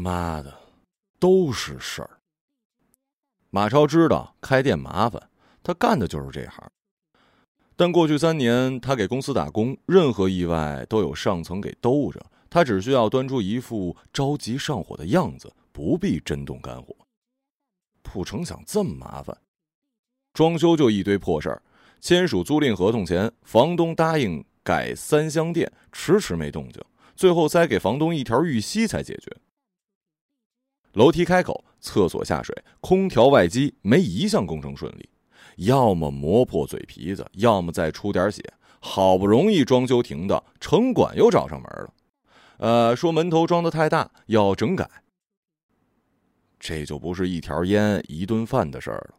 [0.00, 0.56] 妈的，
[1.18, 2.10] 都是事儿。
[3.50, 5.28] 马超知道开店麻烦，
[5.60, 6.70] 他干的就是这行。
[7.74, 16.94] 但过去三年，他给公司打工，任何意外都有上层给兜着，他只需要端出一副着急上火的样子，不必真动肝火。
[18.00, 19.36] 不成想这么麻烦，
[20.32, 21.60] 装修就一堆破事儿。
[22.00, 26.80] 签署租赁合同前，房东答应改三厢电，迟迟没动静，
[27.16, 29.36] 最后塞给房东一条玉溪才解决。
[30.92, 35.08] 楼梯开口、厕所下水、空调外机，没一项工程顺利，
[35.56, 38.42] 要么磨破嘴皮子，要么再出点血。
[38.80, 41.92] 好不容易装修停的，城管又找上门了，
[42.58, 44.88] 呃，说门头装的太大，要整改。
[46.60, 49.14] 这就不是一条烟、一顿饭的事儿了。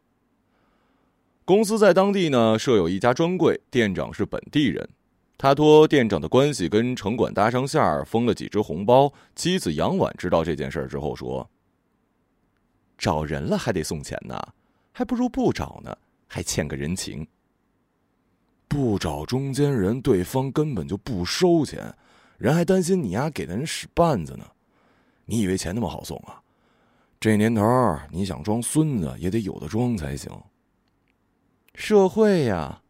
[1.44, 4.88] 公司在当地呢设有一家专柜，店长是本地人，
[5.38, 9.11] 他托店长的关系跟城管搭上线儿，封了几只红包。
[9.36, 11.49] 妻子杨婉知道这件事之后说
[12.99, 14.38] ：“找人了还得送钱呢，
[14.92, 15.97] 还不如不找呢，
[16.28, 17.25] 还欠个人情。
[18.67, 21.92] 不找中间人，对方根本就不收钱，
[22.38, 24.45] 人还担心你丫给的人使绊子呢。
[25.25, 26.39] 你以为钱那么好送啊？
[27.20, 27.64] 这年头，
[28.11, 30.31] 你想装孙子也得有的装才行。”
[31.73, 32.81] 社会呀，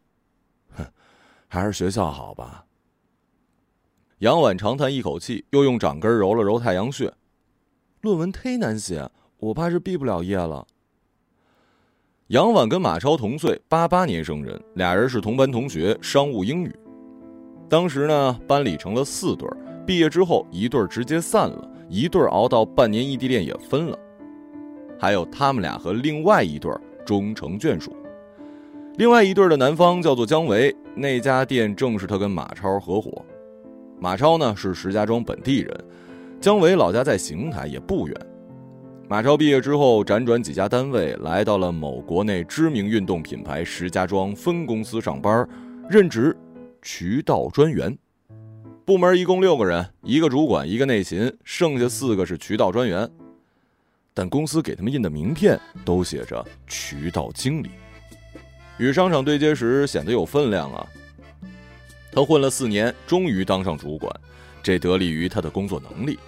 [0.75, 0.85] 哼，
[1.47, 2.65] 还是学校好吧。
[4.17, 7.13] 杨婉长叹一口气，又用掌根揉了揉太阳穴。
[8.02, 10.65] 论文忒难写，我怕是毕不了业了。
[12.27, 16.75] 杨婉跟马超同岁，八八年生人，俩人是同班同学，商务英语。
[17.69, 23.97] 当时呢，班里成了四对儿，毕业之后一对儿直接散了，一对儿熬到半年异地恋也分了，
[24.99, 27.95] 还有他们俩和另外一对儿终成眷属。
[28.97, 33.25] 另外一对儿的男方叫做姜维，那家店正是他跟马超合伙。
[33.99, 35.85] 马超呢是石家庄本地人，
[36.41, 38.15] 姜维老家在邢台，也不远。
[39.09, 45.49] 马超毕业之后辗转几家单位，来到了某国内知名运动品牌石家庄分公司上班，
[45.89, 46.37] 任职
[46.83, 47.97] 渠道专员。
[48.86, 53.09] 部门一共六个人，一个主管，一个内勤，剩下四个是渠道专员。
[54.14, 57.70] 但公司给他们印的名片都写着渠道经理。
[58.77, 60.86] 与商场对接时显得有分量啊。
[62.11, 64.14] 他混了四年，终于当上主管，
[64.61, 66.20] 这得力于他的工作能力，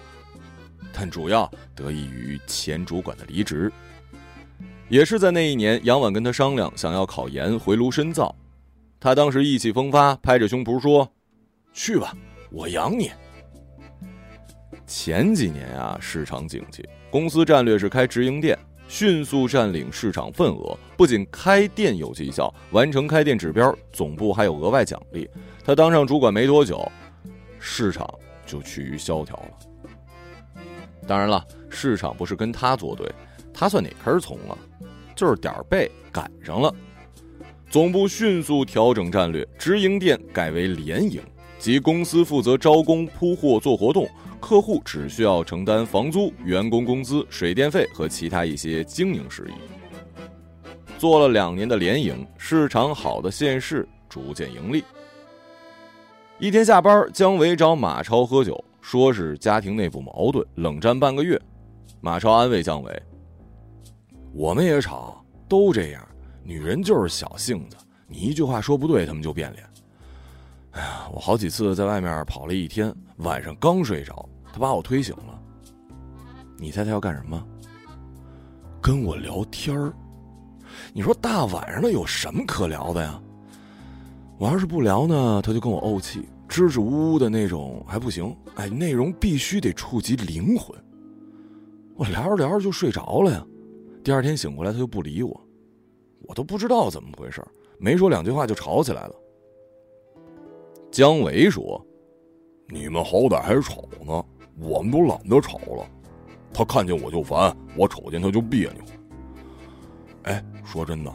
[0.92, 3.70] 但主要得益于前主管的离职。
[4.88, 8.34] 也是在那一年，杨婉跟他商量，想要考研回炉深造。
[9.00, 11.10] 他当时意气风发，拍着胸脯说
[11.72, 12.16] ：“去吧，
[12.50, 13.10] 我养你。”
[14.86, 18.58] 前几年啊，市场景气，公司战略是开直营店。
[18.88, 25.26] 迅速占领市场份额，不仅开店有绩效，完成开店指标，总部还有额外奖励。
[25.64, 26.86] 他当上主管没多久，
[27.58, 28.06] 市场
[28.44, 29.71] 就趋于萧条了。
[31.06, 33.10] 当然了，市场不是跟他作对，
[33.52, 34.56] 他算哪根葱啊？
[35.14, 36.74] 就是点儿背赶上了。
[37.70, 41.22] 总部迅速调整战略，直营店改为联营，
[41.58, 44.08] 即公司负责招工、铺货、做活动。
[44.40, 49.52] 客户只需要承担房租、员工工资、水电费和其他一些经营事宜。
[50.98, 54.82] 做了两年的联营，市场好的县市逐渐盈利。
[56.38, 61.40] 一天下班，姜维找马超喝酒，说是家庭内部矛盾，冷战半个月。
[62.00, 63.02] 马超安慰姜维
[64.34, 66.06] ：“我们也吵，都这样，
[66.42, 67.76] 女人就是小性子，
[68.08, 69.64] 你一句话说不对，他们就变脸。
[70.72, 75.40] 哎呀，我好几次在外面跑了一天，晚上刚睡着。”他把我推醒了，
[76.58, 77.42] 你猜他要干什么？
[78.82, 79.92] 跟我聊天儿。
[80.92, 83.18] 你说大晚上的有什么可聊的呀？
[84.38, 88.36] 我要是不聊呢，他就跟我怄气，支支吾吾的那种还不行。
[88.56, 90.78] 哎，内容必须得触及灵魂。
[91.96, 93.46] 我聊着聊着就睡着了呀。
[94.04, 95.40] 第二天醒过来，他就不理我，
[96.28, 97.42] 我都不知道怎么回事，
[97.78, 99.14] 没说两句话就吵起来了。
[100.90, 101.82] 姜维说
[102.68, 104.22] ：“你们好歹还吵呢。”
[104.60, 105.88] 我们都懒得吵了，
[106.52, 108.84] 他看见我就烦，我瞅见他就别扭。
[110.24, 111.10] 哎，说真的，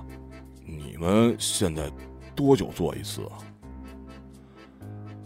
[0.66, 1.92] 你们现在
[2.36, 3.38] 多久做一次啊？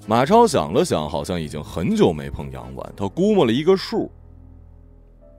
[0.08, 4.12] 马超想了想，好像已经很久没碰杨婉，他估摸了一个数，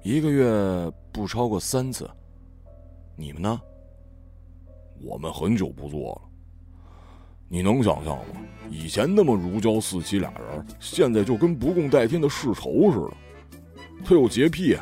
[0.03, 2.09] 一个月不超过三次。
[3.17, 3.61] 你们呢？
[5.03, 6.23] 我们很久不做了。
[7.49, 8.37] 你能想象吗？
[8.71, 13.11] 以前那么如胶似漆俩人，现在就跟不共戴天的世仇似的。
[14.05, 14.75] 他有洁癖，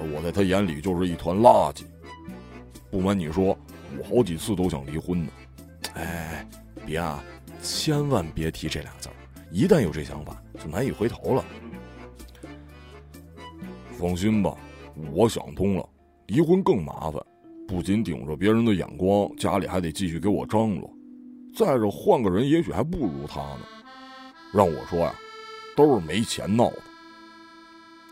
[0.00, 1.84] 而我在他眼里就是一团垃圾。
[2.90, 3.56] 不瞒你说，
[3.98, 5.32] 我好几次都想离婚呢。
[5.94, 6.44] 哎，
[6.84, 7.22] 别啊，
[7.62, 9.14] 千万别提这俩字儿，
[9.50, 11.44] 一旦有这想法，就难以回头了。
[13.96, 14.56] 放心吧，
[15.12, 15.88] 我想通了，
[16.26, 17.24] 离婚更麻烦，
[17.68, 20.92] 不仅顶着别人的眼光，家里还得继续给我张罗。
[21.54, 23.60] 再者，换个人也许还不如他呢。
[24.52, 25.14] 让我说呀，
[25.76, 26.78] 都是没钱闹的。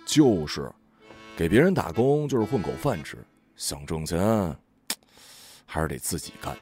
[0.06, 0.70] 就是，
[1.36, 3.18] 给别人打工就是混口饭吃，
[3.56, 4.56] 想挣钱，
[5.66, 6.56] 还是得自己干。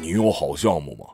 [0.00, 1.06] 你有好项目吗？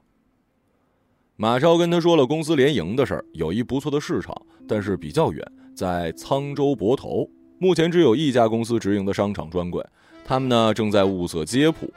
[1.41, 7.27] 马超跟他说了公司联营的事儿，有一不错的市场，但是比较远，在沧州泊头，
[7.57, 9.83] 目前只有一家公司直营的商场专柜，
[10.23, 11.91] 他们呢正在物色街铺，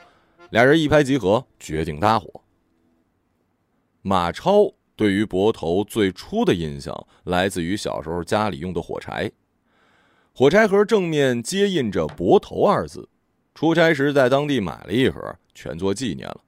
[0.52, 2.42] 俩人一拍即合，决定搭伙。
[4.02, 6.96] 马超对于泊头最初的印象
[7.26, 9.30] 来自于小时候家里用的火柴，
[10.34, 13.10] 火柴盒正面接印着“泊头”二字，
[13.54, 16.40] 出差时在当地买了一盒，全做纪念了。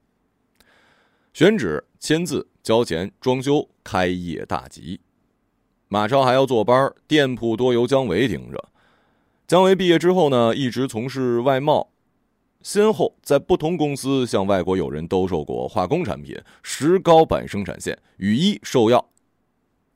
[1.34, 5.00] 选址、签字、交钱、装修，开业大吉。
[5.88, 8.70] 马超还要坐班，店铺多由姜维盯着。
[9.46, 11.92] 姜维毕业之后呢，一直从事外贸，
[12.64, 19.12] 先后在不同公司向外国友人兜售过化工产品、石膏板生产线、雨衣、兽药。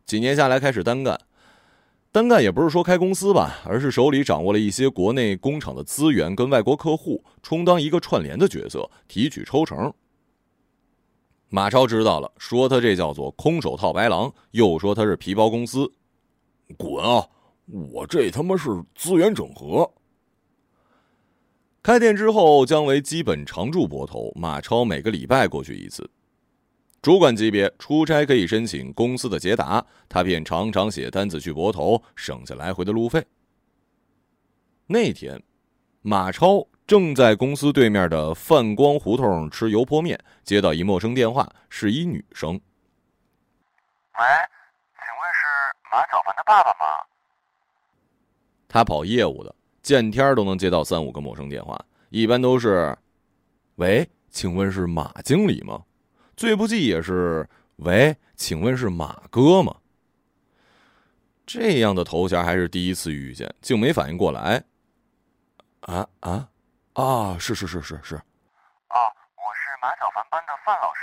[0.06, 1.20] 几年下来，开始单干。
[2.12, 9.92] 单干也不是说开公司吧，而是手里掌握了一些国内工厂的资源，跟外国客户充当一个串联的角色，提取抽成。
[11.50, 15.92] 马超知道了，说他这叫做空手套白狼，又说他是皮包公司，
[16.78, 17.28] 滚啊！
[17.92, 19.92] 我这他妈是资源整合。
[21.82, 26.08] 开店之后，姜维基本常驻泊头，马超每个礼拜过去一次。
[27.02, 33.26] 主管级别出差可以申请公司的捷达，他便常常写单子去泊头，省下来回的路费。
[34.86, 35.42] 那天，
[36.02, 36.68] 马超。
[36.88, 42.54] 正在公司对面的泛光胡同吃油泼面，接到一陌生电话，是一女生。
[42.54, 44.26] 喂，
[44.96, 45.46] 请问是
[45.92, 47.06] 马小凡的爸爸吗？
[48.68, 49.54] 他跑业务的，
[49.84, 51.80] 见天都能接到三五个陌生电话，
[52.10, 52.98] 一般都是
[53.78, 55.84] ：“喂，请问是马经理吗？”
[56.36, 57.48] 最不济也是
[57.78, 59.76] ：“喂，请问是马哥吗？”
[61.46, 64.64] 这样的头衔还是第一次遇见，竟没反应过来。
[65.82, 66.50] 啊啊！
[66.94, 68.98] 啊，是是是是是，哦，
[69.36, 71.00] 我是马小凡班的范老师。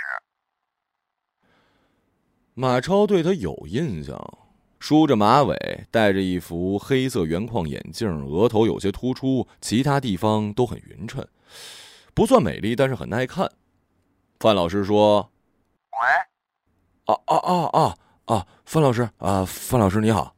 [2.53, 4.15] 马超对他有印象，
[4.79, 11.27] 梳着马尾，戴着一副黑色圆框眼镜，额头有些突出，其他地方都很匀称，
[12.13, 13.51] 不算美丽，但是很耐看。
[14.39, 15.31] 范老师说
[15.91, 16.07] ：“喂，
[17.05, 20.35] 啊啊啊啊啊，范老师啊，范老师你好。”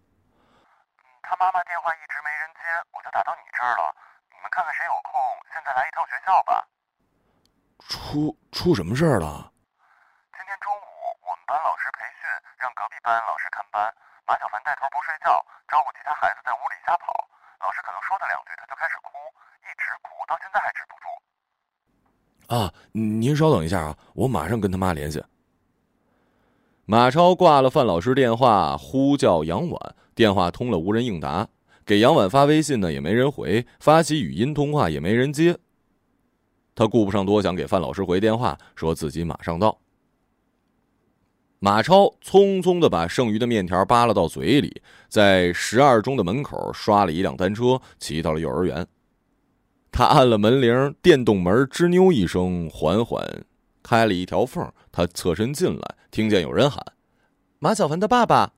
[1.23, 2.59] 他妈妈电话一直没人接，
[2.93, 3.93] 我就打到你这儿了。
[4.59, 5.15] 看看谁有空，
[5.55, 6.67] 现在来一趟学校吧。
[7.87, 9.47] 出出什么事儿了？
[10.35, 10.83] 今天中午
[11.23, 12.27] 我们班老师培训，
[12.59, 13.87] 让隔壁班老师看班。
[14.27, 15.39] 马小凡带头不睡觉，
[15.71, 17.07] 招呼其他孩子在屋里瞎跑。
[17.63, 19.15] 老师可能说他两句，他就开始哭，
[19.63, 21.07] 一直哭，到现在还止不住。
[22.51, 25.23] 啊，您稍等一下啊，我马上跟他妈联系。
[26.83, 31.47] 马超挂了范老师电话，呼叫杨婉，电话通了，无人应答。
[31.89, 35.57] 给杨婉发微信呢，也没人回；发起语音通话也没人接。
[36.75, 39.79] 他顾不上多想，给范老师回电话，说自己马上到。
[41.57, 48.85] 马超匆匆的把剩余的面条扒拉到嘴里，在十二中的门口刷了一辆单车，骑到了幼儿园。
[49.91, 53.43] 他按了门铃，电动门吱扭一声，缓缓
[53.81, 54.71] 开了一条缝。
[54.91, 56.85] 他侧身进来，听见有人喊
[57.57, 58.53] ：“马小凡的爸爸。”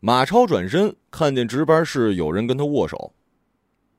[0.00, 3.12] 马超转身看见值班室有人跟他握手，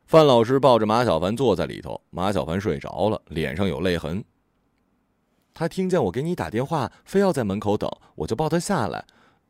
[0.06, 4.24] 范老师抱着马小凡坐在里头，马小凡睡着了，脸上有泪痕。
[5.54, 9.04] 他听见我给你打电话，非要在门口等，我就抱他下来。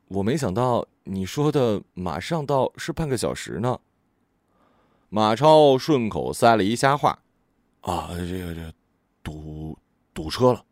[0.07, 3.79] 我没想到你说的马上到是半个小时呢。
[5.09, 7.19] 马超顺口塞了一瞎话
[7.81, 8.73] ：“啊，这个这
[9.21, 9.77] 堵
[10.15, 10.65] 堵车了。”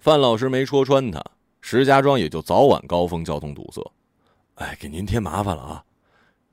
[0.00, 1.22] 范老师没戳穿他，
[1.60, 3.80] 石家庄也就早晚高峰交通堵塞。
[4.60, 5.84] 哎，给您添麻烦了啊！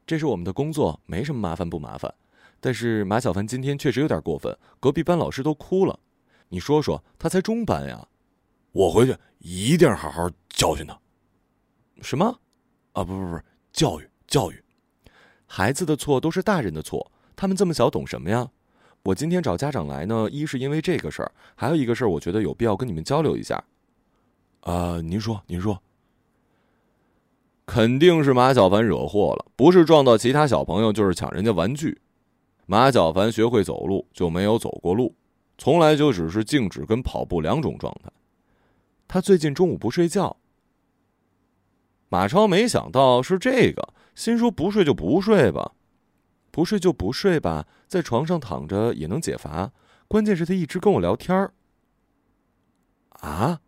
[0.05, 2.13] 这是我们的工作，没什么麻烦不麻烦。
[2.61, 5.99] 但是马小凡今天确实有点过分，隔壁班老师都哭了。
[6.47, 8.07] 你说说，他才中班呀！
[8.71, 10.97] 我回去一定好好教训他。
[12.01, 12.25] 什么？
[12.93, 13.39] 啊，不不不，
[13.73, 14.63] 教育教育。
[15.45, 18.49] 孩子的错都是大人的错，他们这么小懂什么呀？
[19.03, 23.61] 我今天找家长来呢，一是因为这个事儿，还有一个事儿，我觉得有必要跟你们交流一下。
[24.61, 25.77] 啊，您说，您说。
[27.67, 32.01] 肯定是马小凡惹祸了，不是撞到其他小朋友，就是抢人家玩具。
[32.65, 35.15] 马小凡学会走路就没有走过路，
[35.57, 38.09] 从来就只是静止跟跑步两种状态。
[39.07, 40.37] 他最近中午不睡觉。
[42.09, 45.73] 马超没想到是这个，心说不睡就不睡吧，
[46.51, 49.71] 不睡就不睡吧，在床上躺着也能解乏。
[50.07, 51.53] 关键是他一直跟我聊天儿。
[53.09, 53.59] 啊，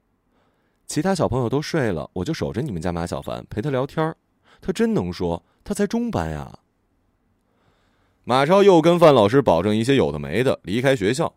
[0.90, 4.16] 其他小朋友都睡了，我就守着你们家马小凡陪他聊天。
[4.60, 6.52] 他真能说，他才中班呀。
[8.24, 11.32] 马超又跟范老师保证一些有的没的，离开学校。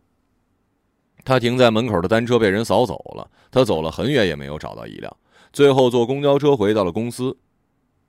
[1.23, 5.15] 他停在门口的单车被人扫走了，他走了很远也没有找到一辆，
[5.53, 7.37] 最后坐公交车回到了公司。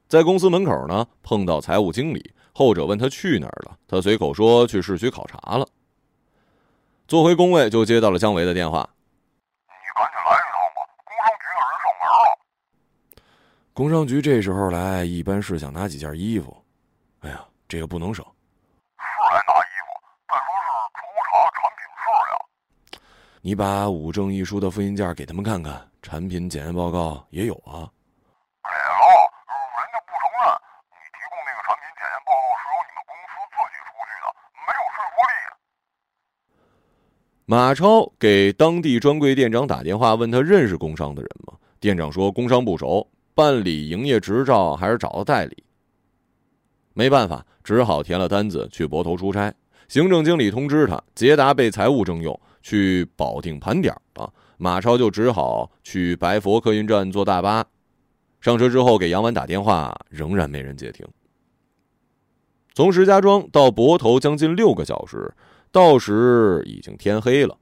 [0.09, 5.69] 在公司门口呢，碰到财务经理，后者问他去哪儿了，他随口说去市区考察了。
[7.07, 8.89] 坐回工位就接到了姜维的电话
[9.69, 12.25] ：“你赶紧来一趟吧，工商局的人上门了。”
[13.75, 16.57] 工商局这时候来，一般是想拿几件衣服。
[17.23, 18.25] 哎呀，这个不能省。
[18.25, 19.91] 是来拿衣服，
[20.29, 22.39] 但说是抽查产品数量。
[23.43, 27.91] 你把五证一书的复印件给他们看看，产品检验报告也有啊。
[28.63, 29.03] 给了，
[29.75, 30.55] 人家不承认。
[30.95, 35.35] 你提供那个产品检验报告是由你们公司自己出具的，没有说服力。
[37.45, 41.59] 马超给当地专柜店长打电话，问他认识工商的人吗？
[41.81, 45.63] 店长说工商不熟，办理营业执照还是找个代理。
[46.93, 49.53] 没办法，只好填了单子去泊头出差。
[49.89, 54.33] 行政经理通知他，捷达被财务征用，去保定盘点了。
[54.57, 57.67] 马超就只好去白佛客运站坐大巴。
[58.41, 61.07] 上车之后给杨婉打电话，仍然没人接听。
[62.75, 65.35] 从石家庄到泊头将近六个小时。
[65.73, 67.59] 到时已经天黑了，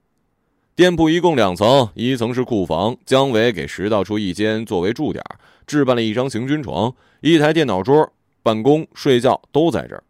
[0.76, 5.24] 店铺一共两层，一层是库房，姜维给拾到出一间作为驻点，
[5.72, 8.12] 置办了一张行军床，一台电脑桌，
[8.42, 10.04] 办公、睡觉都在这儿。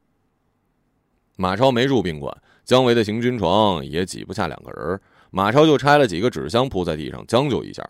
[1.36, 5.00] 马超没住宾馆，姜维的行军床也挤不下两个人，
[5.30, 7.88] 马超就拆了几个纸箱铺在地上，将就一下。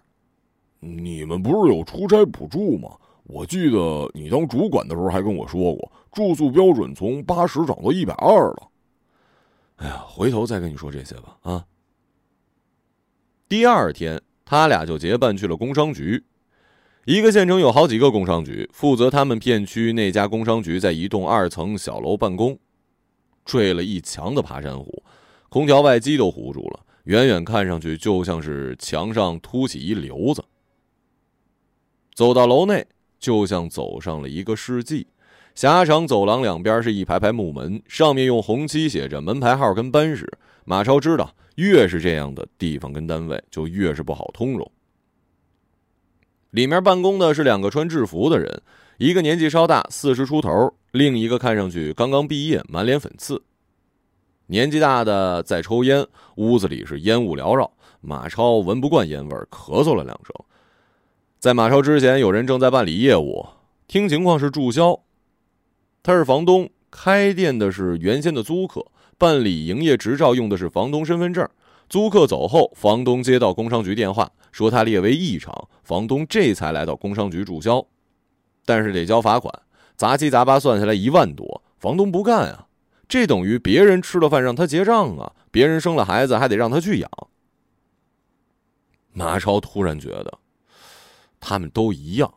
[0.81, 2.91] 你们不是有出差补助吗？
[3.23, 8.69] 我记得你当主管的时候还跟我说过，住宿标准从八十涨到一百二了。
[9.77, 11.39] 哎呀，回头再跟你说这些吧。
[11.41, 11.65] 啊，
[13.49, 16.23] 第二天他俩就结伴去了工商局。
[17.05, 22.57] 一个县城有好几个工商局，负责他们片区那家工商局在一栋二层小楼办公，
[23.45, 25.03] 坠了一墙的爬山虎，
[25.49, 30.45] 空调外机都糊住了，远远看上去就像是墙上凸起一瘤子。
[32.15, 32.87] 走到楼内，
[33.19, 35.09] 就像走上了一个世纪。
[35.57, 40.31] 狭长走廊两边是一排排木门，上面用红漆写着门牌号跟班史。
[40.65, 44.71] 马超知道，越是这样的地方跟单位，就越是不好通融。
[46.53, 48.61] 里面办公的是两个穿制服的人，
[48.99, 53.43] 一个年纪稍大，四十出头，另一个看上去刚刚毕业，满脸粉刺。
[54.49, 56.07] 年纪大的在抽烟，
[56.37, 57.73] 屋子里是烟雾缭绕。
[58.03, 60.35] 马超闻不惯烟味，咳嗽了两声。
[61.39, 63.47] 在马超之前，有人正在办理业务，
[63.89, 65.01] 听情况是注销。
[66.03, 68.85] 他是房东，开店的是原先的租客，
[69.17, 71.49] 办理营业执照用的是房东身份证。
[71.93, 77.87] 租客走后，房东接到工商局电话，说他列为异常，房东这才来到工商局注销，
[78.65, 79.53] 但是得交罚款，
[79.95, 82.67] 杂七杂八算下来一万多，房东不干啊，
[83.07, 87.11] 这等于别人吃了饭让他结账啊，别人生了孩子还得让他去养。
[89.13, 90.39] 马超突然觉得，
[91.41, 92.37] 他们都一样，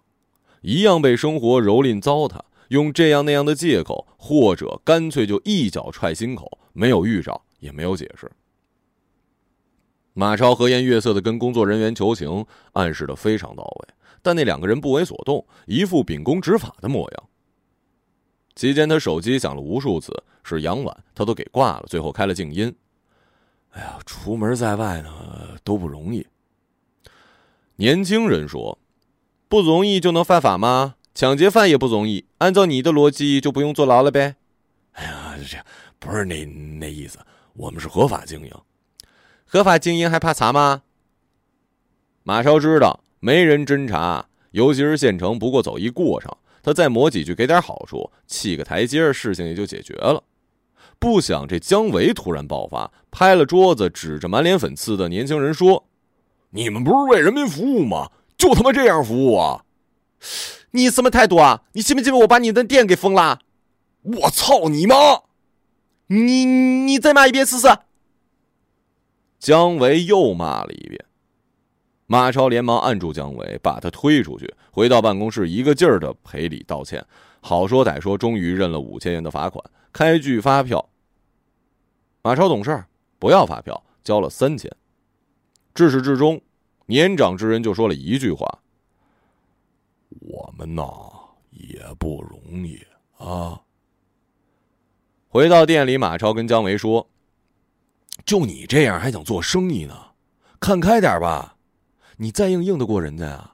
[0.63, 2.41] 一样被生活蹂躏糟蹋。
[2.67, 8.29] 用这样那样的借口，或者干脆就一脚踹心口，没有预兆，也没有解释。
[10.17, 17.23] 马超和颜悦色的跟工作人员求情，暗示的非常到位，但那两个人不为所动，一副秉公执法的模样。
[18.55, 22.73] 期间，他手机响了无数次，是杨婉，他都给挂了，最后开了静音。
[23.71, 25.11] 哎呀，出门在外呢
[25.65, 26.25] 都不容易。
[27.75, 28.79] 年轻人说
[29.49, 34.37] ：“不容易就能犯法吗？”抢劫犯也不容易，按照你的逻辑就不用坐牢了呗。
[34.93, 35.57] 哎呀，这
[35.99, 37.19] 不是那那意思，
[37.53, 38.51] 我们是合法经营，
[39.45, 40.81] 合法经营还怕查吗？
[42.23, 50.23] 马超知道没人侦查，尤其是县城，不过走一过场，他再磨几句给点好处，砌个台阶，事情也就解决了。
[50.97, 55.85] 不想这姜维突然爆发，拍了桌子，指着满脸粉刺的年轻人说
[56.51, 58.11] ：“你们不是为人民服务吗？
[58.37, 59.63] 就他妈这样服务啊！”
[60.71, 61.61] 你什么态度啊？
[61.73, 63.39] 你信不信我把你的店给封了？
[64.01, 64.95] 我操你妈！
[66.07, 67.67] 你你再骂一遍试试。
[69.45, 71.05] 姜维又骂了一遍，
[72.07, 77.05] 马超连忙按住姜维，把他推出去，回到办公室，一个劲儿的赔礼道歉，
[77.41, 80.89] 好说歹说，终于认了五千元的罚款，开具发票。
[82.23, 82.85] 马超懂事，
[83.19, 84.75] 不要发票，交了三千。
[85.75, 86.41] 至始至终，
[86.87, 88.47] 年长之人就说了一句话。
[90.21, 90.83] 我们呐
[91.51, 92.83] 也不容易。
[93.19, 93.61] 啊。
[95.27, 97.07] 回到店里，马超跟姜维说
[98.25, 99.95] ：“就你这样还想做生意呢？
[100.59, 101.57] 看开点吧，
[102.17, 103.51] 你再硬硬得过人家呀？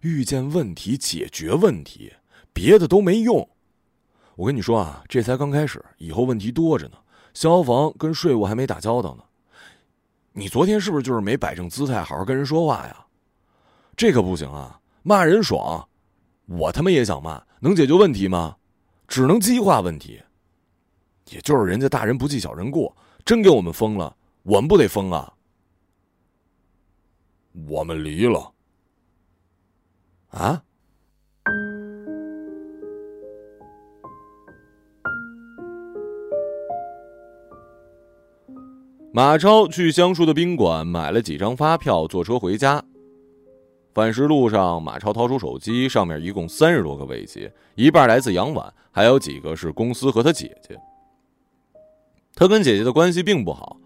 [0.00, 2.12] 遇见问题解决问题，
[2.52, 3.48] 别的都没用。
[4.34, 6.98] 我跟你说啊，这才刚开始，以后问题多着呢。
[7.32, 9.24] 消防跟税务还没打交道呢。
[10.32, 13.06] 你昨天是不是就是没摆正姿态，好好跟人说话呀？
[13.96, 14.78] 这可不行啊！
[15.02, 15.88] 骂人爽，
[16.46, 18.56] 我他妈也想骂，能解决问题吗？
[19.08, 20.20] 只能激化问题。”
[21.30, 22.94] 也就是人家大人不计小人过，
[23.26, 25.34] 真给我们封了，我们不得封啊！
[27.68, 28.52] 我们离了。
[30.28, 30.62] 啊！
[39.12, 42.80] 马超去香树的宾馆买了几张发票，坐车回家。
[43.92, 50.80] 返时路上，马超掏出手机，上面一共三十多个未接，一半来自杨婉，还有几个是公司和他姐姐。
[52.38, 53.78] 他跟姐姐的关系并不好，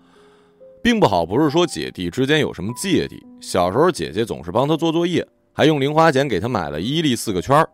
[0.83, 3.25] 并不好不是说姐弟之间有什么芥蒂。
[3.41, 7.71] 小时候姐姐总是帮他做作业，还用零花钱给他买了伊利四个圈儿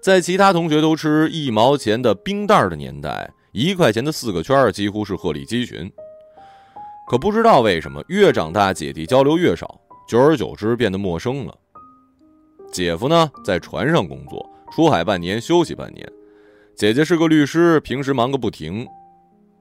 [0.00, 5.90] 在其他同学都吃一毛钱的冰袋的年代，一块钱的四个圈儿几乎是鹤立鸡群。
[7.08, 11.54] 可不知道为什么，越长大姐弟交流越少，久而久之变得陌生了。
[12.70, 16.06] 姐夫呢，在船上工作，出海半年休息半年；
[16.76, 18.86] 姐姐是个律师，平时忙个不停。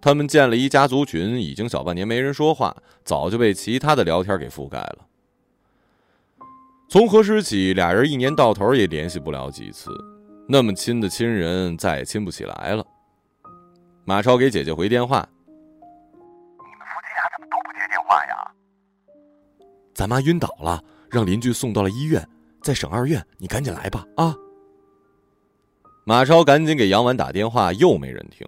[0.04, 4.98] 他们建了一家族群，已经小半年没人说话，早就被其他的聊天给覆盖了。
[6.90, 9.90] 从何时起，俩人一年到头也联系不了几次，
[10.46, 12.86] 那么亲的亲人再也亲不起来了。
[14.04, 18.52] 马超给姐姐回电话：“你们夫妻俩怎么都不接电话呀
[19.96, 22.28] ？”“咱妈晕倒了，让邻居送到了医院，
[22.62, 24.36] 在省二院，你赶紧来吧。”啊！
[26.04, 28.46] 马超赶紧给杨婉打电话，又没人听。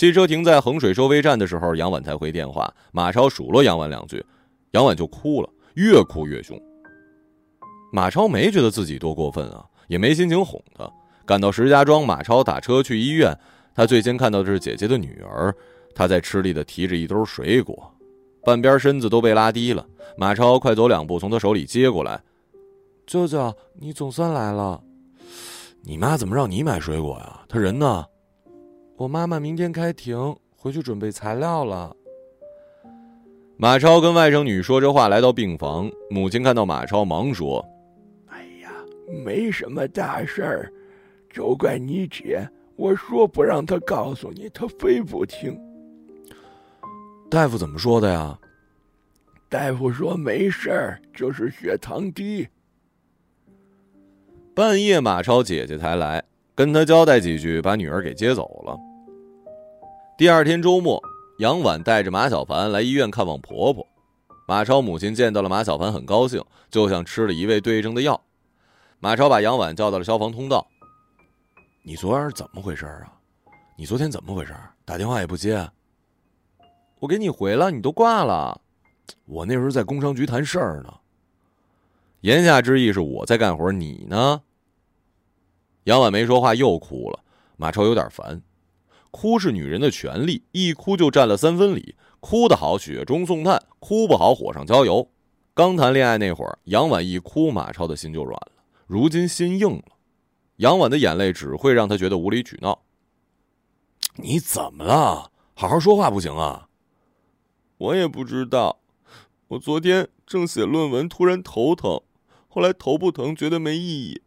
[0.00, 2.72] 汽车停在衡水收费站的时候，杨婉才回电话。
[2.90, 4.24] 马超数落杨婉两句，
[4.70, 6.58] 杨婉就哭了，越哭越凶。
[7.92, 10.90] 马超没觉得自己多过分啊，也没心情哄她。
[11.26, 13.38] 赶到石家庄，马超打车去医院。
[13.74, 15.54] 他最先看到的是姐姐的女儿，
[15.94, 17.94] 她在吃力的提着一兜水果，
[18.42, 19.86] 半边身子都被拉低了。
[20.16, 22.18] 马超快走两步，从她手里接过来
[23.06, 24.82] ：“舅舅，你总算来了。
[25.82, 27.42] 你妈怎么让你买水果呀？
[27.46, 28.06] 她人呢？”
[29.00, 31.96] 我妈妈明天开庭，回去准备材料了。
[33.56, 35.90] 马超跟外甥女说着话，来到病房。
[36.10, 37.66] 母亲看到马超，忙说
[38.28, 38.70] ：“哎呀，
[39.24, 40.72] 没什么大事儿，
[41.32, 42.46] 就怪你姐。
[42.76, 45.58] 我说不让她告诉你，她非不听。”
[47.30, 48.38] 大夫怎么说的呀？
[49.48, 52.46] 大夫说没事儿，就是血糖低。
[54.54, 56.22] 半夜，马超姐姐才来，
[56.54, 58.78] 跟他交代几句，把女儿给接走了。
[60.20, 61.02] 第二天周末，
[61.38, 63.86] 杨婉带着马小凡来医院看望婆婆。
[64.46, 68.20] 马超母亲见到了马小凡，很高兴，就像吃了一味对症的药。
[68.98, 70.66] 马超把杨婉叫到了消防通道
[71.82, 73.10] ：“你昨晚怎么回事啊？
[73.78, 74.54] 你昨天怎么回事？
[74.84, 75.66] 打电话也不接。
[76.98, 78.60] 我给你回了，你都挂了。
[79.24, 80.92] 我那时候在工商局谈事儿呢。
[82.20, 84.42] 言下之意是我在干活，你呢？”
[85.84, 87.20] 杨婉没说话，又哭了。
[87.56, 88.42] 马超有点烦。
[89.10, 91.96] 哭是女人的权利，一哭就占了三分理。
[92.20, 95.10] 哭得好，雪中送炭；哭不好，火上浇油。
[95.54, 98.52] 刚谈恋爱那会儿，杨婉一哭，马超的心就软了。
[98.86, 99.84] 如今心硬了，
[100.56, 102.82] 杨婉的眼泪只会让他觉得无理取闹。
[104.16, 105.30] 你怎么了？
[105.54, 106.68] 好好说话不行啊！
[107.78, 108.80] 我也不知道，
[109.48, 112.00] 我昨天正写论文，突然头疼，
[112.48, 114.22] 后来头不疼，觉得没意义。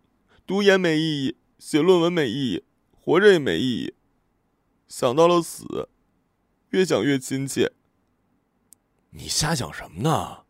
[0.45, 3.93] 读研没意义，写论文没意义，活着也没意义。
[4.95, 5.89] 想到了死，
[6.69, 7.71] 越想越亲切。
[9.09, 10.43] 你瞎想什么呢？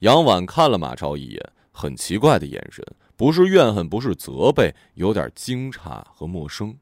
[0.00, 2.84] 杨婉看了马超一眼，很奇怪的眼神，
[3.16, 6.78] 不是怨恨，不是责备，有点惊诧和陌生，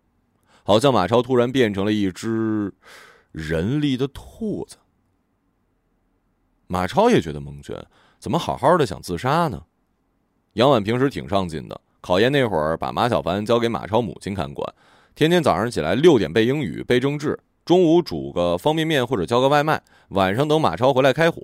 [0.64, 2.74] 好像马超突然变成了一只
[3.30, 4.78] 人力的兔子。
[6.66, 7.86] 马超也觉得蒙圈，
[8.18, 9.64] 怎么好好的想自杀呢？
[10.54, 14.74] 杨婉平时挺上进的，考研那会儿把马小凡交给马超母亲看管。
[15.14, 21.40] 天天早上起来六点背英语、背政治，中午煮个方便面或者叫个外卖，晚上等马超回来开火。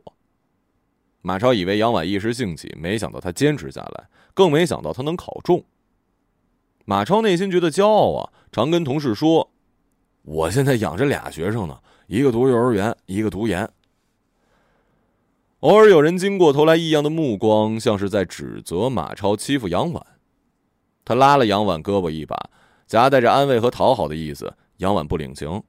[1.23, 5.65] 马超以为杨婉一时兴起，没想到他坚持下来，更没想到他能考中。
[6.85, 9.53] 马超内心觉得骄傲啊，常跟同事说
[10.25, 11.79] ：“我现在养着俩学生呢，
[12.09, 13.71] 一个读幼儿园，一个读研。”
[15.61, 20.05] 偶尔有人经过，投来异样的目光，像是在指责马超欺负杨婉。
[21.05, 22.51] 他拉了杨婉胳膊一把，
[22.91, 24.53] 夹带着安慰和讨好的意思。
[24.79, 25.63] 杨婉不领情，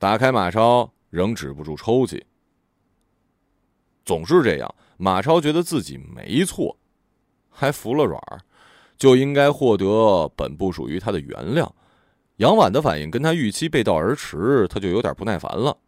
[0.00, 2.26] 打开马超，仍止不住抽泣。
[4.04, 6.76] 总是这样，马超觉得自己没错，
[7.48, 8.40] 还服了软儿，
[8.96, 11.70] 就应该获得本不属于他的原谅。
[12.38, 15.78] 杨婉的反应跟他预期背道而驰，他就有点不耐烦了。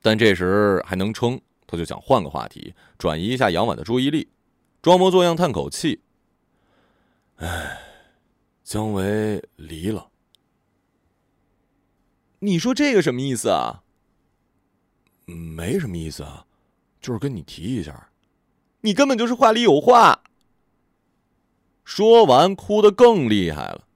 [0.00, 4.30] 但这时还能撑，他就想换个话题，转移一下杨婉的注意力，
[4.80, 6.00] 装模作样叹口气
[7.36, 7.78] ：“唉，
[8.70, 10.10] 姜维离了。”
[12.38, 13.82] 你说这个什么意思啊？
[15.24, 16.46] 没什么意思啊，
[17.00, 18.10] 就是跟你提一下。
[18.82, 20.22] 你根本就是话里有话。
[21.84, 23.88] 说完，哭得更厉害了。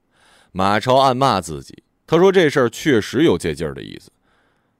[0.50, 4.10] 马超暗骂自己，他说这事儿确实有借劲儿的意思，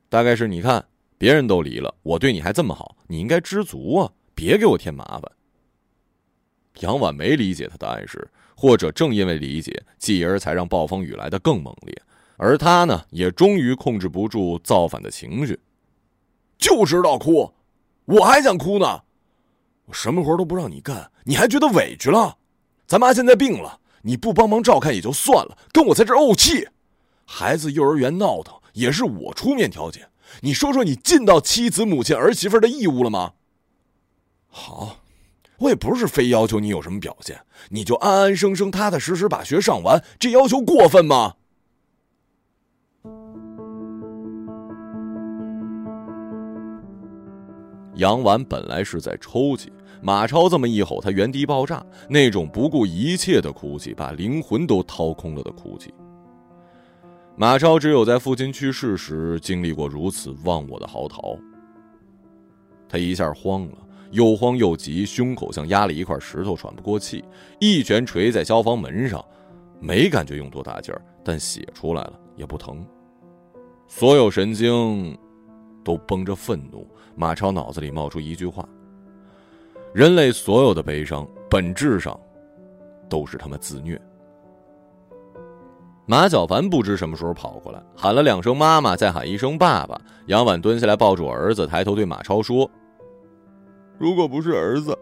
[0.09, 5.23] 大概是你看别人都离了，我对你还这么好，你应该知足啊，别给我添麻烦。
[6.81, 12.03] 杨婉没理解他的暗示，或者正因为理解，继而才让暴风雨来得更猛烈。
[12.37, 15.61] 而他呢，也终于控制不住造反的情绪，
[16.59, 17.53] 就知道哭，
[18.05, 19.03] 我还想哭呢。
[19.87, 22.39] 我什么活都不让你干，你还觉得委屈了？
[22.87, 26.69] 咱妈现在病了，你不帮忙照看也就算了，跟我在这怄气。
[27.25, 30.09] 孩子幼儿园闹腾也是我出面调解，
[30.41, 33.35] 你说说你尽到妻子、母亲、儿媳妇的义务了吗？
[34.49, 34.99] 好，
[35.59, 37.39] 我也不是非要求你有什么表现，
[37.71, 41.35] 你就安安生生、踏踏实实把学上完，这要求过分吗？
[47.97, 55.95] 杨婉本来是在抽泣，马超这么一吼，他原地爆炸，那种不顾一切的哭泣，把灵魂都掏空了的哭泣。
[57.37, 61.39] 马超只有在父亲去世时经历过如此忘我的嚎啕，
[62.89, 63.79] 他一下慌了，
[64.15, 67.23] 又慌又急，胸口像压了一块石头，喘不过气，
[67.59, 69.23] 一拳捶在消防门上，
[69.81, 72.87] 没感觉用多大劲儿，但血出来了也不疼，
[73.89, 75.19] 所有神经
[75.83, 76.87] 都绷着愤怒。
[77.17, 78.67] 马超脑子里冒出一句话
[79.93, 82.19] ：“人类所有的悲伤，本质上
[83.09, 84.01] 都是他们自虐。”
[86.07, 89.99] 马小凡不知什么时候跑过来，喊了两声“妈妈”，再喊一声“爸爸”。
[90.27, 92.71] 杨婉蹲下来抱住儿子，抬头对马超说
[93.99, 94.97] ：“如果不是儿子，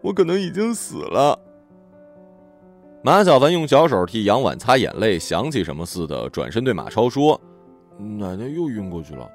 [0.00, 1.38] 我可能已经死了。”
[3.02, 7.38] 马小凡用小手替杨婉擦眼泪，想起什么似的，转身对马超说
[8.18, 9.28] ：“奶奶又晕过去了。”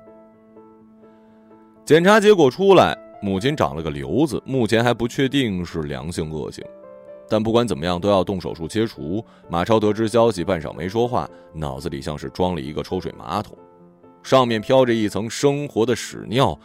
[1.86, 6.64] 检查结果出来，母亲长了个瘤子，目前还不确定是良性恶性，
[7.30, 9.24] 但不管怎么样都要动手术切除。
[9.50, 13.56] 马超得知消息，半晌没说话，脑子里像是装了一个抽水马桶，
[14.24, 16.58] 上面飘着一层生活的屎尿，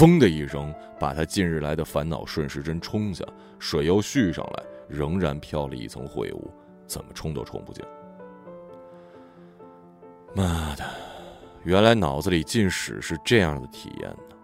[0.00, 3.24] 嗡的一声，把他近日来的烦恼顺时针冲下，
[3.58, 6.50] 水又续上来，仍然飘了一层秽物，
[6.86, 7.84] 怎么冲都冲不净。
[10.34, 10.84] 妈的，
[11.62, 14.36] 原来脑子里进屎是这样的体验呢。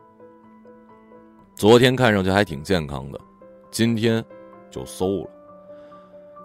[1.55, 3.21] 昨天看上去还挺健康的，
[3.71, 4.25] 今天
[4.71, 5.31] 就馊了。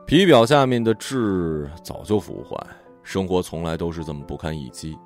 [0.05, 2.57] 皮表下面的痣早就腐坏，
[3.03, 4.97] 生活从来都是这么不堪一击。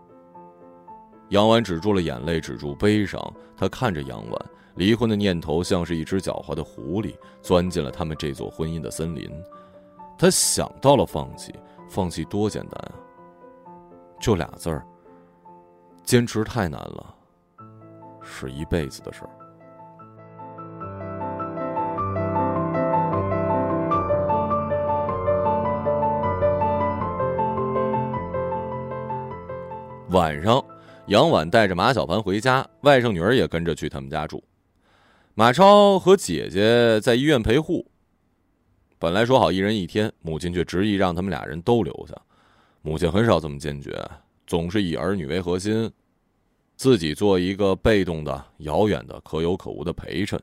[1.32, 3.22] 杨婉止住了眼泪，止住悲伤。
[3.56, 9.32] 他看着杨婉，离婚的念头像是一只狡猾的狐狸，钻进了他们这座婚姻的森林。
[10.18, 11.56] 他想到了放弃，
[11.90, 12.92] 放弃多简单啊，
[14.20, 14.86] 就俩字儿：
[16.04, 17.16] 坚持太难了，
[18.22, 19.30] 是一辈子的事儿。
[30.10, 30.62] 晚上，
[31.08, 34.42] 杨婉带着马小凡回家，外甥女儿也跟着去他们家住。
[35.34, 37.86] 马超和姐姐在医院陪护。
[39.00, 42.16] 本来说好一人一天，母亲却执意让他们俩人都留下。
[42.82, 44.00] 母亲很少这么坚决，
[44.46, 45.92] 总是以儿女为核心，
[46.76, 50.40] 自己做一个被动的、遥远的、可有可无的陪衬。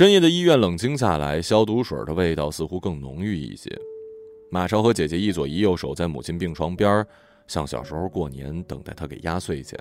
[0.00, 3.70] 深夜的医院冷清下来，消毒水的味道似乎更浓郁一些。
[4.50, 7.06] 马超和姐姐一左一右守在母亲病床边
[7.46, 9.78] 像小时候过年等待她给压岁钱。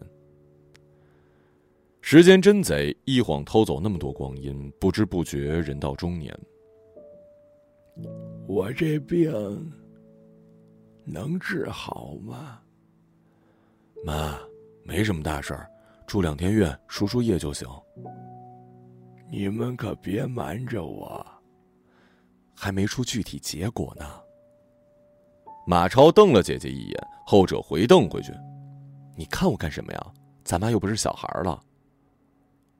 [2.02, 6.38] 时间真贼，一晃偷走那么多光阴，不知不觉人到中年。
[8.46, 9.72] 我这病
[11.06, 12.60] 能治好吗？
[14.04, 14.38] 妈，
[14.84, 15.70] 没什么大事儿，
[16.06, 17.66] 住两天院，输输液就行。
[19.32, 21.26] 你们可别瞒着我，
[22.56, 24.06] 还没出具体结果呢。
[25.68, 28.34] 马超瞪了姐姐一眼，后者回瞪回去
[29.15, 30.13] ：“你看我干什么呀？
[30.44, 31.62] 咱妈又不是小孩了。”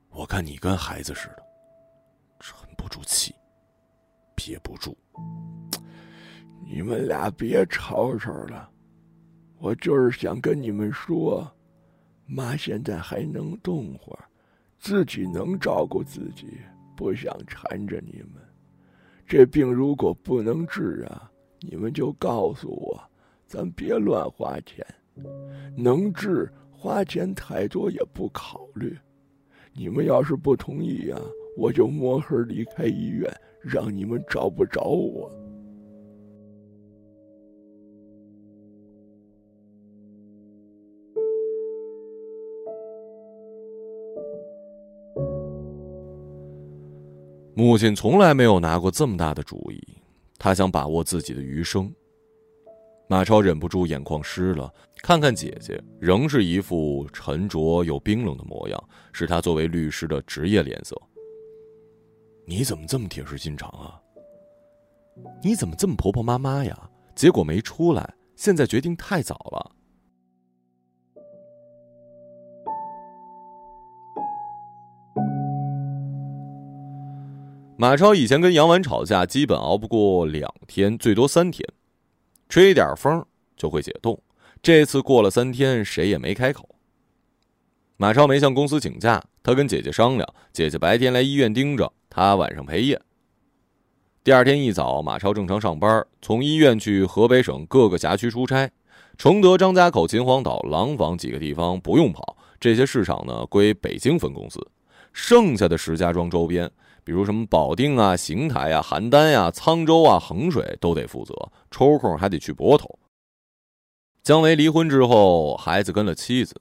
[0.09, 1.43] 我看你跟孩子似的，
[2.39, 3.33] 沉不住气，
[4.35, 4.97] 憋不住。
[6.65, 8.69] 你们俩别吵吵了，
[9.59, 11.47] 我就是想跟你们说，
[12.25, 14.28] 妈现在还能动会儿，
[14.79, 16.47] 自己能照顾自己，
[16.95, 18.41] 不想缠着你们。
[19.27, 22.99] 这病如果不能治啊，你们就告诉我，
[23.45, 24.85] 咱别乱花钱。
[25.75, 28.97] 能治，花钱太多也不考虑。
[29.73, 31.17] 你们要是不同意呀，
[31.57, 35.29] 我就摸黑离开医院，让你们找不着我。
[47.59, 49.83] 母亲从来没有拿过这么大的主意，
[50.37, 51.93] 她想把握自己的余生。
[53.09, 60.95] 马超忍不住眼眶湿了，看看姐姐，仍是一副沉着又冰冷的模样，是他作为律师的职业脸色。
[62.45, 63.99] 你怎么这么铁石心肠啊？
[65.43, 66.89] 你怎么这么婆婆妈妈呀？
[67.13, 69.71] 结果没出来，现在决定太早了。
[77.81, 81.65] 马超以前跟杨婉吵架，基本熬不过两天，最多三天。
[82.49, 84.21] 吹点风就会解冻，
[84.61, 86.75] 这次过了三天，谁也没开口。
[87.95, 93.01] 马超没向公司请假，他跟姐姐商量，姐姐白天来医院盯着，他晚上陪夜。
[94.25, 98.69] 第二天一早，马超正常上班，从医院去河北省各个辖区出差，
[99.17, 104.59] 承德、张家口、秦皇岛、廊坊几个地方不用跑，这些市场呢归北京分公司，
[105.13, 106.69] 剩下的石家庄周边。
[107.03, 111.33] 比如什么保定啊、邢台啊、邯郸呀、沧州啊、衡水都得负责，
[111.71, 112.99] 抽空还得去泊头。
[114.23, 116.59] 姜维离婚之后，孩子跟了妻子。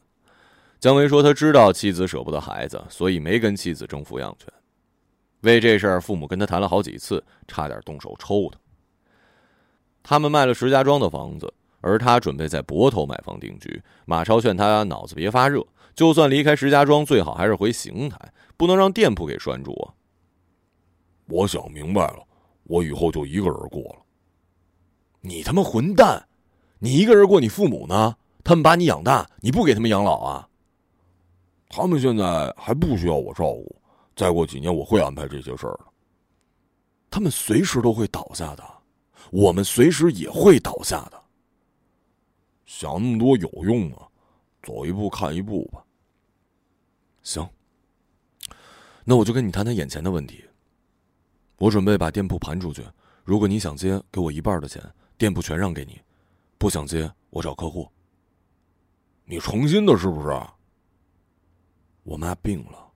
[0.81, 4.48] 姜维说他知道妻子舍不得孩子，所以没跟妻子争抚养权。
[5.40, 8.59] 为这事儿，父母跟他谈了好几次，差点动手抽他。
[10.03, 13.83] 他们卖了石家庄的房子，而他准备在泊头买房定居。
[14.05, 18.16] 马超劝他脑子别发热，就算离开石家庄，最好还是回邢台，
[18.57, 19.97] 不能让店铺给拴住啊。
[21.29, 22.27] 我想明白了，
[22.64, 24.03] 我以后就一个人过了。
[25.21, 26.27] 你他妈混蛋！
[26.79, 28.17] 你一个人过，你父母呢？
[28.45, 30.49] 他们把你养大，你不给他们养老啊？
[31.69, 33.83] 他们现在还不需要我照顾，
[34.17, 35.85] 再过几年我会安排这些事儿的。
[37.11, 38.64] 他们随时都会倒下的，
[39.31, 41.23] 我们随时也会倒下的。
[42.64, 43.99] 想那么多有用吗？
[44.62, 45.85] 走一步看一步吧。
[47.23, 47.47] 行，
[49.05, 50.45] 那我就跟你谈谈眼前的问题。
[51.59, 52.85] 我准备把店铺盘出去，
[53.25, 54.83] 如果你想接，给我一半的钱，
[55.16, 55.94] 店铺全让给你；
[56.57, 57.90] 不想接，我找客户。
[59.25, 60.40] 你成心的，是不是？
[62.05, 62.90] 我妈病了，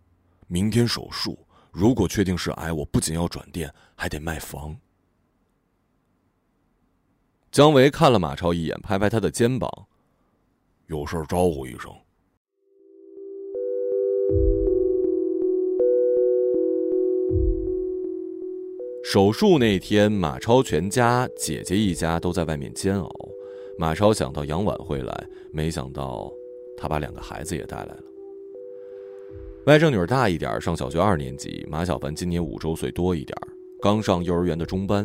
[0.46, 1.38] 明天手术，
[1.70, 4.74] 如果确定是癌，我不仅要转店，还得卖房。
[7.50, 9.68] 姜维看了马超一眼，拍拍他的肩膀
[10.86, 11.94] ：“有事招呼一声。”
[19.02, 23.10] 手术那天，马超全家、姐姐一家都在外面煎熬。
[23.76, 26.32] 马超想到杨婉会来，没想到
[26.76, 28.04] 他把两个孩子也带来了。
[29.66, 33.36] 外甥女儿大一点，上小学二年级；马小凡今年五周岁多一点，
[33.80, 35.04] 刚上幼儿园的中班。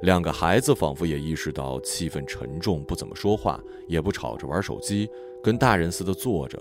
[0.00, 5.06] 两个孩子仿佛也意识到气氛沉重，不怎么说话，也不吵着玩手机，
[5.42, 6.58] 跟大人似的坐着。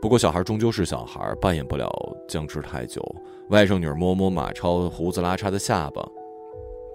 [0.00, 1.90] 不过小孩终究是小孩，扮演不了
[2.26, 3.02] 僵持太久。
[3.50, 6.02] 外甥女摸摸马超胡子拉碴的下巴，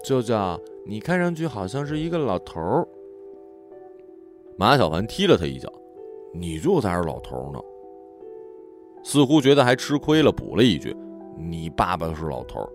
[0.02, 0.36] 舅舅，
[0.84, 2.88] 你看上去好像是一个老头儿。
[4.58, 5.72] 马小凡踢了他一脚，
[6.34, 7.60] 你就才是老头呢。
[9.04, 10.96] 似乎觉得还吃亏了，补了一句
[11.38, 12.68] ：“你爸爸是老头。”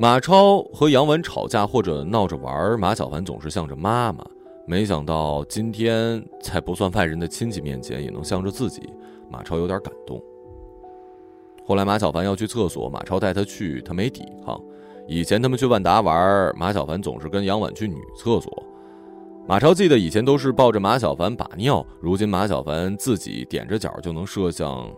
[0.00, 4.26] 马超和杨文吵架或者闹着玩，马小凡总是向着妈妈。
[4.64, 8.82] 没想到今天在不算外人的亲戚面前也能向着自己，
[9.28, 10.22] 马超有点感动。
[11.66, 14.60] 后来马小凡要去厕所，马超带他去，他没抵抗。
[15.08, 18.64] 以前他们去万达玩，马小凡总是跟杨婉去女厕所。
[19.48, 24.88] 马超记得以前都是抱着马小凡把尿，如今马小凡自己踮着脚就能射向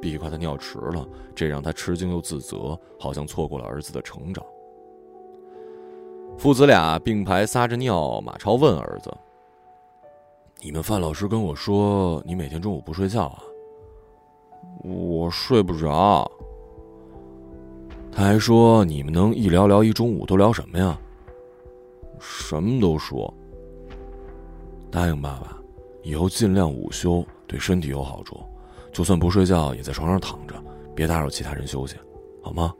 [0.00, 4.44] 壁块的尿池了，这让他吃惊又自责，好像错过了儿子的成长。
[6.40, 9.14] 父子俩并排撒着尿，马超问儿子
[10.62, 13.42] ：“你们范老师跟我说，你每天中午不睡觉啊？”
[14.82, 16.26] 我睡不着。
[18.10, 20.98] 他还说：“你们能一聊聊一中午，都聊什么呀？
[22.18, 23.32] 什么都说。
[24.90, 25.58] 答应爸爸，
[26.02, 28.40] 以后尽量午休，对身体有好处。
[28.94, 30.54] 就算不睡觉，也在床上躺着，
[30.94, 31.96] 别打扰其他人休息，
[32.42, 32.72] 好吗？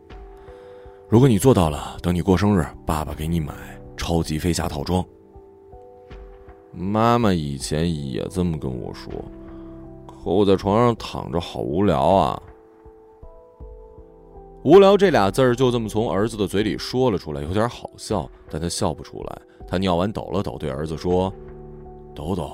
[1.10, 3.52] 如果你做到了，等你过生日，爸爸给你买
[3.96, 5.04] 超级飞侠套装。
[6.72, 9.12] 妈妈以前也这么跟我说，
[10.06, 12.40] 可我在床上躺着好无聊啊。
[14.62, 19.42] 无聊这俩字儿就这么从儿子的嘴里说了出来，有点好笑，但他笑不出来。
[19.66, 21.32] 他尿完抖了抖，对儿子说
[22.14, 22.52] ：“抖抖。”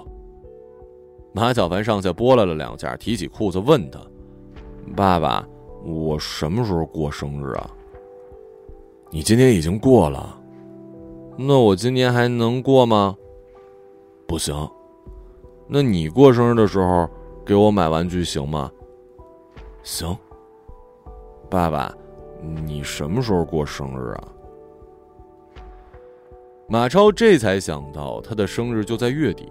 [1.34, 4.00] 马小凡上下拨拉了两下，提起裤子问他
[4.96, 5.46] ：“爸爸，
[5.84, 7.70] 我什么时候过生日啊
[9.10, 10.38] ？”“你今天已经过了，
[11.38, 13.16] 那我今年还能过吗
[14.26, 14.54] ？”“不行。
[15.68, 17.08] ”“那你过生日的时候
[17.44, 18.70] 给我买玩具行吗
[19.82, 20.16] ？”“行。
[21.48, 21.94] ”“爸爸，
[22.64, 24.28] 你什么时候过生日啊？”
[26.68, 29.48] 马超这才想到，他的生日就在月底。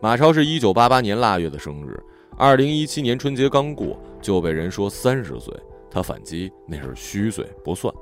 [0.00, 2.02] 马超是一九八八年腊月的生日，
[2.38, 5.54] 二零一七年春节刚过就被人说三十岁，
[5.90, 7.94] 他反击那是虚岁不算。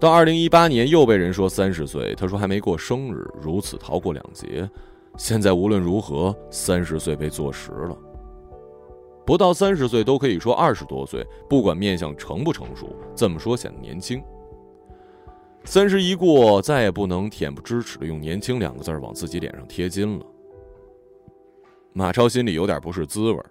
[0.00, 4.68] 到二零一八年又被人说三十岁，他说还没过生日，如此逃过两劫。
[5.16, 7.96] 现在无论如何，三十岁被坐实了。
[9.24, 14.22] 不到三十岁都可以说二十多岁，不管面相成不成熟，这么说显得年轻。
[15.64, 20.26] 三十一过，再也不能恬不知耻的用“年轻”两个字往自己脸上贴金了。
[21.94, 23.42] 马超心里有点不是滋味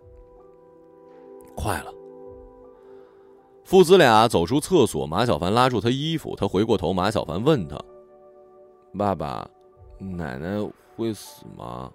[1.56, 1.91] 快了，
[3.63, 7.80] 父子俩走出厕所，马小凡拉住他衣服，他回过头，马小凡问他
[8.97, 9.49] ：“爸爸，
[9.97, 10.60] 奶奶
[10.95, 11.91] 会死吗？”“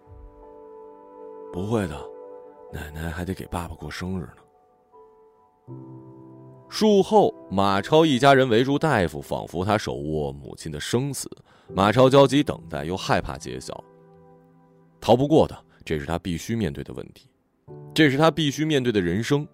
[1.52, 1.94] 不会的，
[2.72, 5.74] 奶奶还得给爸爸过生日呢。”
[6.70, 11.31] 术后，马超一家人围住大夫，仿佛他手握母亲的生死。
[11.74, 13.85] 马超焦急等待，又害怕揭晓，
[15.00, 15.57] 逃不过的。
[15.85, 17.31] 这是他必须面对的问题，
[17.94, 19.46] 这是他必须面对的人生。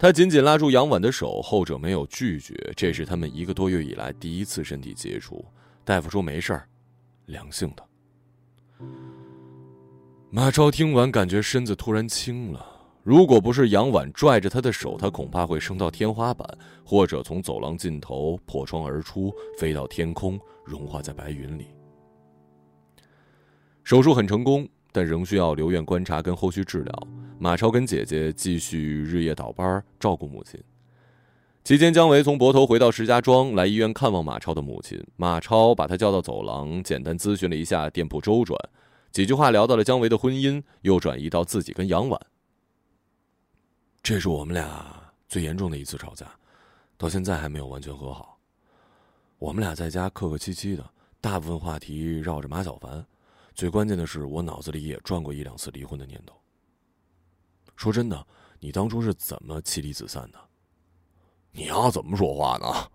[0.00, 2.54] 他紧紧拉住杨婉的手，后者没有拒绝。
[2.74, 5.44] 这是他们一个多月以来第一次身体接触。
[5.84, 6.66] 大夫说没事儿，
[7.26, 7.86] 良性的。
[10.30, 12.64] 马超听完，感觉身子突然轻了。
[13.02, 16.48] 如果不是杨婉拽着他的手，他恐怕会升到天花板，
[16.82, 21.66] 或者从走廊尽头破窗而出，飞到天空，融化在白云里。
[23.84, 24.66] 手术很成功。
[24.92, 27.08] 但仍需要留院观察跟后续治疗。
[27.38, 30.62] 马超跟姐姐继续日夜倒班照顾母亲。
[31.62, 35.02] 期间，姜维从泊头回到石家庄来医院看望马超的母亲。
[35.16, 38.58] 马超把他叫到走廊，简单咨询了一下店铺周转，
[39.12, 42.20] 几句话聊到了姜维的婚姻，又转移到自己跟杨婉。
[44.02, 46.26] 这是我们俩最严重的一次吵架，
[46.96, 48.38] 到现在还没有完全和好。
[49.38, 50.84] 我们俩在家客客气气的，
[51.20, 53.04] 大部分话题绕着马小凡。
[53.60, 56.34] 最关键的是，我脑子里也转过一两次离婚的念头。
[57.76, 58.26] 说真的，
[58.58, 60.40] 你当初是怎么妻离子散的？
[61.52, 62.90] 你要怎么说话呢？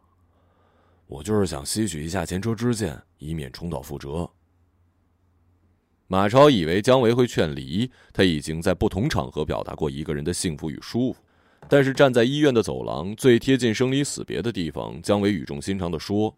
[1.06, 4.28] 我就是想吸取一下前车之鉴，以免重蹈覆辙。
[6.08, 11.22] 马超以为姜维会劝离，他已经在不同场合表达过一个人的幸福与舒服，
[11.70, 16.36] 但是站在医院的走廊最贴近生离死别的地方，姜维语重心长的说：“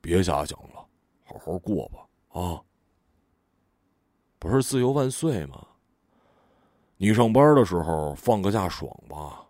[0.00, 0.86] 别瞎想了，
[1.24, 2.62] 好好过吧，啊。”
[4.40, 5.66] 不是自由万岁吗？
[6.96, 9.46] 你上班的时候放个假爽吧。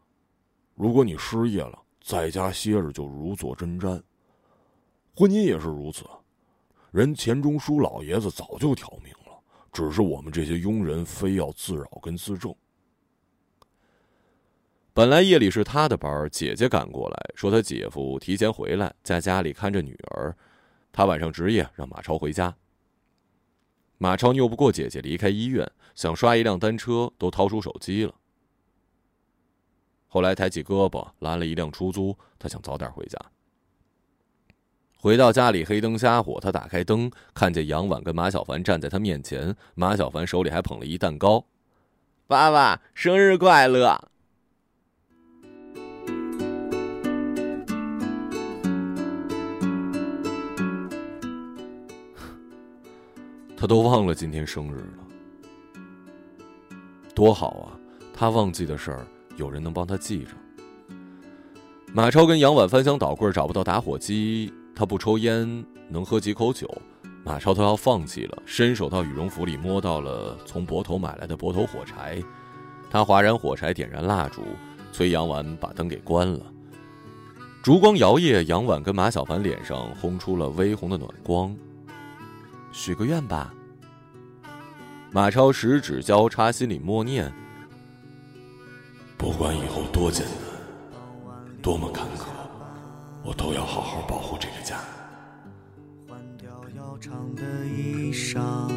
[0.74, 4.02] 如果你失业了，在家歇着就如坐针毡。
[5.14, 6.04] 婚姻也是如此，
[6.90, 9.38] 人钱钟书老爷子早就挑明了，
[9.72, 12.56] 只是我们这些庸人非要自扰跟自重。
[14.92, 20.36] 本来夜里是他的班，姐姐赶过来说他姐夫提前回来，在家里看着女儿，
[20.90, 22.52] 他晚上值夜，让马超回家。
[24.02, 28.14] 马超拗不过姐姐，离开医院，想刷一辆单车，都掏出手机了。
[30.08, 33.18] 后来抬起胳膊拦了一辆出租，他想早点回家。
[34.96, 41.44] 回到家里，黑灯瞎火，他打开灯，看见杨婉跟马小凡站在他面前，马小凡手里还捧了一蛋糕。
[42.26, 44.09] 爸爸，生日快乐！
[53.60, 55.84] 他都忘了今天生日了，
[57.14, 57.76] 多好啊！
[58.14, 59.06] 他忘记的事儿，
[59.36, 60.30] 有人能帮他记着。
[61.92, 66.66] 马超跟杨婉翻箱倒柜找不到打火机，他不抽烟，能喝几口酒，
[67.22, 68.42] 马超都要放弃了。
[68.46, 72.18] 伸手到羽绒服里摸到了从泊头买来的泊头火柴，
[72.88, 74.40] 他划燃火柴，点燃蜡烛，
[74.90, 76.40] 催杨婉把灯给关了。
[77.62, 81.54] 烛光摇曳，杨婉跟马小凡脸上轰出了微红的暖光。
[82.72, 83.54] 许个愿吧。
[85.12, 87.32] 马超十指交叉，心里默念：
[89.16, 92.26] 不管以后多艰难，多么坎坷，
[93.22, 94.78] 我都要好好保护这个家。
[96.08, 98.68] 换掉要长的衣裳，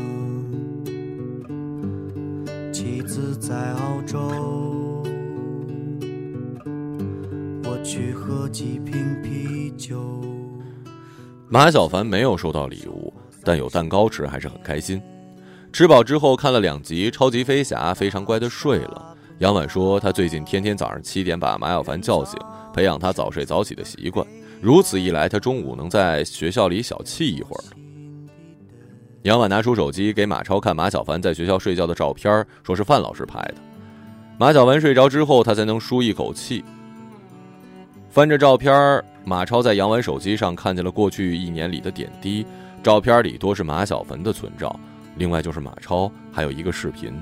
[2.72, 5.04] 妻子在澳洲。
[7.66, 10.22] 我去喝几瓶啤酒。
[11.50, 13.03] 马小凡没有收到礼物，
[13.44, 15.02] 但有蛋糕吃，还是很开心。
[15.72, 19.16] 吃饱之后，看了两集《超级飞侠》，非常乖的睡了。
[19.40, 22.40] 杨婉说，他最近天天早上七点把马小凡叫醒，
[22.74, 24.26] 培养他早睡早起的习惯。
[24.62, 27.64] 如此一来，他中午能在学校里小憩一会儿。
[29.24, 33.56] 杨婉拿出手机给马超看马小凡在学校睡觉的照片，说是范老师拍的。
[34.38, 36.64] 马小凡睡着之后，他才能舒一口气。
[38.10, 42.46] 翻着照片，马超在杨婉手机上看见了过去一年里的点滴。
[42.84, 44.78] 照片里多是马小凡的存照，
[45.16, 47.14] 另外就是马超，还有一个视频。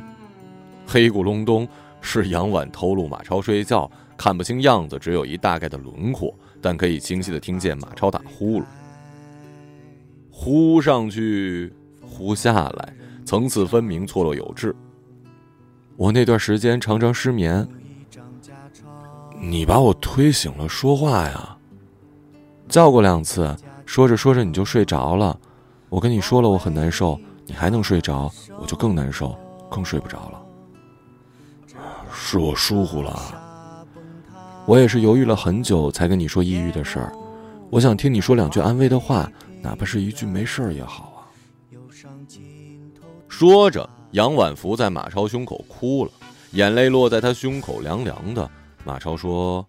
[0.87, 1.67] 黑咕隆咚
[2.01, 8.65] 是杨婉偷录马超睡觉，看不清样子，只有一大概的轮廓，但可以清晰的听见马超打呼噜，
[10.31, 12.93] 呼上去，呼下来，
[13.23, 14.75] 层次分明，错落有致。
[15.95, 17.67] 我那段时间常常失眠。
[19.39, 21.55] 你把我推醒了，说话呀！
[22.67, 23.55] 叫过两次，
[23.85, 25.39] 说着说着你就睡着了。
[25.91, 29.37] 我跟你说了我很难受，你还能睡着，我就更难受，
[29.69, 30.41] 更睡不着了。
[32.13, 33.85] 是我疏忽了，
[34.65, 37.11] 我也是犹豫了很久才跟你说抑郁的事儿。
[37.69, 39.29] 我想听你说两句安慰的话，
[39.61, 41.19] 哪怕是一句没事儿也好啊。
[43.27, 46.11] 说着，杨婉福在马超胸口哭了，
[46.51, 48.49] 眼泪落在他胸口，凉凉的。
[48.85, 49.67] 马超说：“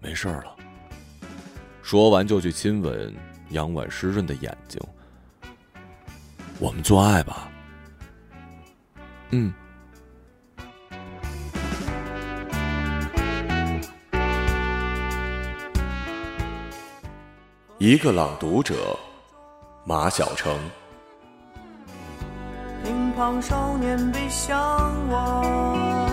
[0.00, 0.56] 没事儿了。”
[1.84, 3.14] 说完就去亲吻
[3.50, 4.80] 杨婉湿润的眼睛。
[6.58, 7.48] 我们做爱吧。
[9.30, 9.52] 嗯。
[17.78, 18.98] 一个朗读者，
[19.86, 20.54] 马晓成。
[22.84, 24.58] 乒乓少年背向
[25.08, 26.06] 我。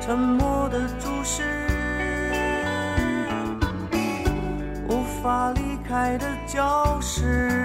[0.00, 1.63] 沉默的注视，
[4.94, 7.63] 无法离开的教室。